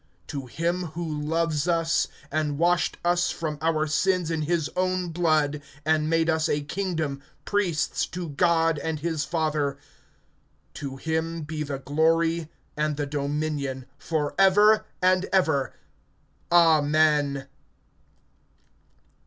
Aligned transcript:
To 0.29 0.47
him 0.47 0.85
who 0.97 1.05
loves 1.05 1.67
us, 1.67 2.07
and 2.31 2.57
washed 2.57 2.97
us 3.05 3.29
from 3.29 3.59
our 3.61 3.85
sins 3.85 4.31
in 4.31 4.41
his 4.41 4.67
own 4.75 5.09
blood, 5.09 5.61
(6)and 5.85 6.05
made 6.07 6.27
us 6.27 6.49
a 6.49 6.61
kingdom, 6.61 7.21
priests 7.45 8.07
to 8.07 8.29
God 8.29 8.79
and 8.79 9.01
his 9.01 9.25
Father, 9.25 9.77
to 10.73 10.95
him 10.97 11.43
be 11.43 11.61
the 11.61 11.77
glory, 11.77 12.49
and 12.75 12.97
the 12.97 13.05
dominion, 13.05 13.85
forever 13.99 14.87
and 15.03 15.25
ever. 15.31 15.75
Amen. 16.51 17.47